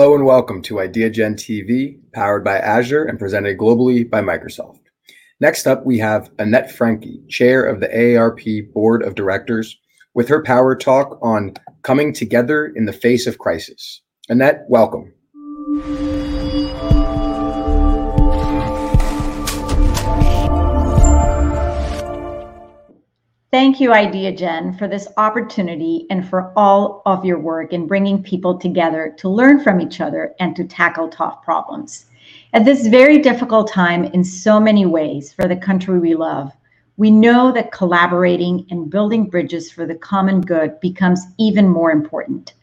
[0.00, 4.80] Hello and welcome to IdeaGen TV, powered by Azure and presented globally by Microsoft.
[5.40, 9.78] Next up, we have Annette Franqui, Chair of the AARP Board of Directors,
[10.14, 14.00] with her power talk on coming together in the face of crisis.
[14.30, 15.12] Annette, welcome.
[23.60, 28.58] Thank you, IdeaGen, for this opportunity and for all of your work in bringing people
[28.58, 32.06] together to learn from each other and to tackle tough problems.
[32.54, 36.50] At this very difficult time, in so many ways, for the country we love,
[36.96, 42.54] we know that collaborating and building bridges for the common good becomes even more important.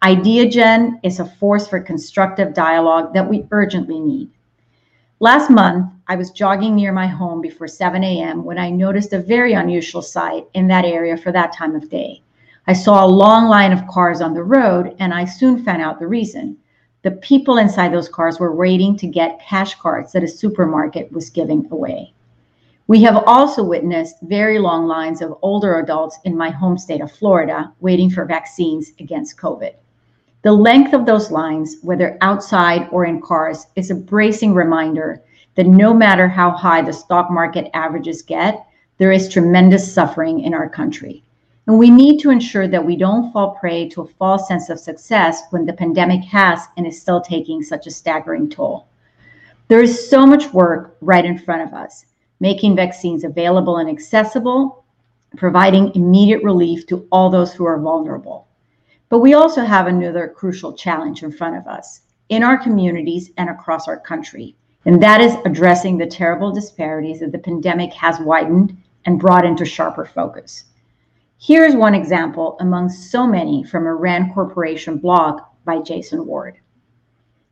[0.00, 4.30] IdeaGen is a force for constructive dialogue that we urgently need.
[5.20, 8.44] Last month, I was jogging near my home before 7 a.m.
[8.44, 12.22] when I noticed a very unusual sight in that area for that time of day.
[12.66, 15.98] I saw a long line of cars on the road, and I soon found out
[15.98, 16.58] the reason.
[17.00, 21.30] The people inside those cars were waiting to get cash cards that a supermarket was
[21.30, 22.12] giving away.
[22.86, 27.10] We have also witnessed very long lines of older adults in my home state of
[27.10, 29.76] Florida waiting for vaccines against COVID.
[30.46, 35.20] The length of those lines, whether outside or in cars, is a bracing reminder
[35.56, 38.64] that no matter how high the stock market averages get,
[38.98, 41.24] there is tremendous suffering in our country.
[41.66, 44.78] And we need to ensure that we don't fall prey to a false sense of
[44.78, 48.86] success when the pandemic has and is still taking such a staggering toll.
[49.66, 52.06] There is so much work right in front of us,
[52.38, 54.84] making vaccines available and accessible,
[55.36, 58.45] providing immediate relief to all those who are vulnerable.
[59.08, 63.48] But we also have another crucial challenge in front of us in our communities and
[63.48, 68.76] across our country, and that is addressing the terrible disparities that the pandemic has widened
[69.04, 70.64] and brought into sharper focus.
[71.38, 76.58] Here's one example among so many from a RAND Corporation blog by Jason Ward.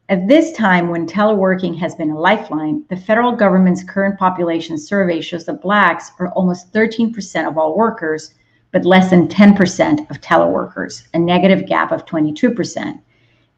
[0.09, 5.21] At this time, when teleworking has been a lifeline, the federal government's current population survey
[5.21, 8.35] shows that Blacks are almost 13% of all workers
[8.75, 13.01] but less than 10% of teleworkers, a negative gap of 22%.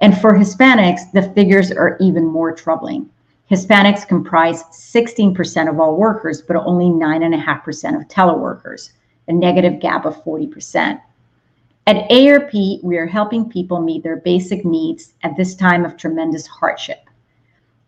[0.00, 3.08] And for Hispanics, the figures are even more troubling.
[3.50, 8.90] Hispanics comprise 16% of all workers, but only 9.5% of teleworkers,
[9.28, 11.00] a negative gap of 40%.
[11.86, 12.52] At ARP,
[12.82, 17.08] we are helping people meet their basic needs at this time of tremendous hardship.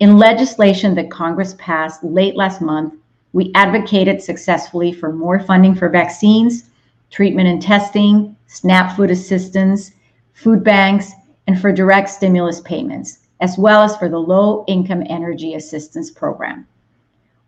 [0.01, 2.95] In legislation that Congress passed late last month,
[3.35, 6.68] we advocated successfully for more funding for vaccines
[7.11, 9.93] treatment and testing, SNAP food assistance,
[10.33, 11.13] food banks,
[11.47, 16.67] and for direct stimulus payments, as well as for the Low Income Energy Assistance Program.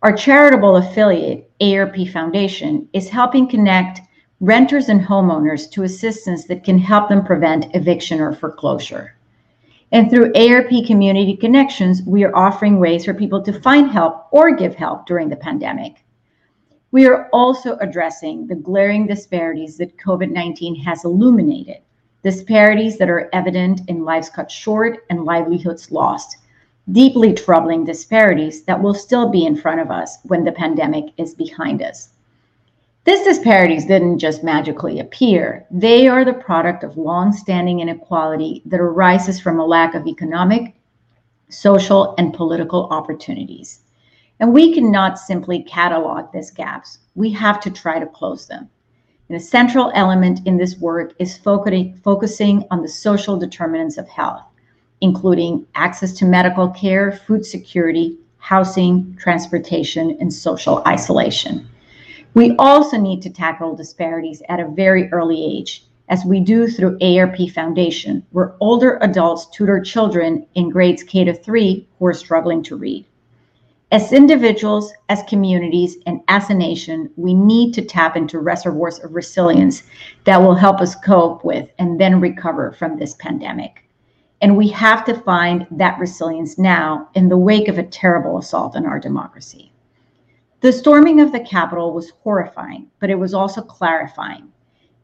[0.01, 4.01] Our charitable affiliate, ARP Foundation, is helping connect
[4.39, 9.15] renters and homeowners to assistance that can help them prevent eviction or foreclosure.
[9.91, 14.55] And through ARP Community Connections, we are offering ways for people to find help or
[14.55, 16.03] give help during the pandemic.
[16.91, 21.77] We are also addressing the glaring disparities that COVID 19 has illuminated,
[22.21, 26.37] disparities that are evident in lives cut short and livelihoods lost,
[26.91, 31.33] deeply troubling disparities that will still be in front of us when the pandemic is
[31.33, 32.09] behind us.
[33.05, 35.65] These disparities didn't just magically appear.
[35.71, 40.75] They are the product of long-standing inequality that arises from a lack of economic,
[41.49, 43.80] social, and political opportunities.
[44.41, 46.97] And we cannot simply catalog these gaps.
[47.13, 48.67] We have to try to close them.
[49.29, 54.41] And a central element in this work is focusing on the social determinants of health,
[54.99, 61.69] including access to medical care, food security, housing, transportation, and social isolation.
[62.33, 66.97] We also need to tackle disparities at a very early age, as we do through
[66.99, 72.63] ARP Foundation, where older adults tutor children in grades K to 3 who are struggling
[72.63, 73.05] to read.
[73.91, 79.13] As individuals, as communities, and as a nation, we need to tap into reservoirs of
[79.13, 79.83] resilience
[80.23, 83.83] that will help us cope with and then recover from this pandemic.
[84.41, 88.77] And we have to find that resilience now in the wake of a terrible assault
[88.77, 89.73] on our democracy.
[90.61, 94.53] The storming of the Capitol was horrifying, but it was also clarifying.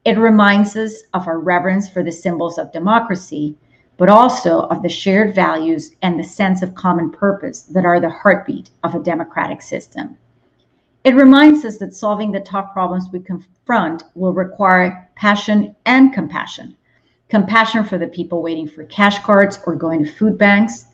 [0.05, 3.57] It reminds us of our reverence for the symbols of democracy
[3.97, 8.09] but also of the shared values and the sense of common purpose that are the
[8.09, 10.15] heartbeat of a democratic system.
[11.03, 16.75] It reminds us that solving the tough problems we confront will require passion and compassion.
[17.29, 20.85] Compassion for the people waiting for cash cards or going to food banks,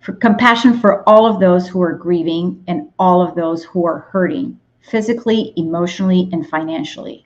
[0.00, 4.08] for compassion for all of those who are grieving and all of those who are
[4.10, 7.25] hurting physically, emotionally, and financially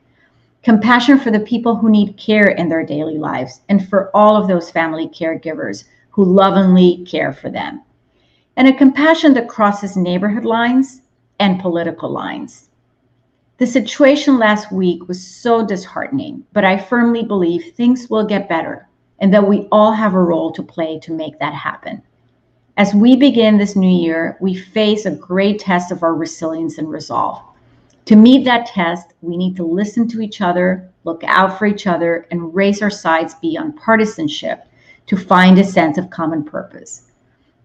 [0.62, 4.48] compassion for the people who need care in their daily lives, and for all of
[4.48, 7.82] those family caregivers who lovingly care for them,
[8.56, 11.02] and a compassion that crosses neighborhood lines
[11.38, 12.68] and political lines.
[13.58, 18.88] The situation last week was so disheartening, but I firmly believe things will get better
[19.20, 22.02] and that we all have a role to play to make that happen.
[22.76, 26.90] As we begin this new year, we face a great test of our resilience and
[26.90, 27.42] resolve.
[28.10, 31.86] To meet that test, we need to listen to each other, look out for each
[31.86, 34.64] other, and raise our sights beyond partisanship
[35.06, 37.12] to find a sense of common purpose.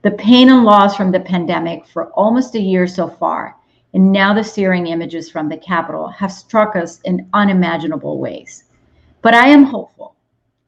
[0.03, 3.56] The pain and loss from the pandemic for almost a year so far,
[3.95, 8.65] and now the searing images from the Capitol have struck us in unimaginable ways.
[9.24, 10.15] But I am hopeful,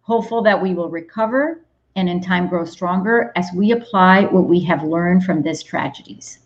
[0.01, 1.61] hopeful that we will recover
[1.95, 6.39] and in time grow stronger as we apply what we have learned from these tragedies.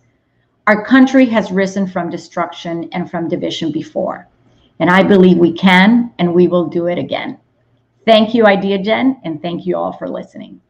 [0.67, 4.27] Our country has risen from destruction and from division before,
[4.79, 7.39] and I believe we can and we will do it again.
[8.05, 10.61] Thank you, IdeaGen, and thank you all for listening.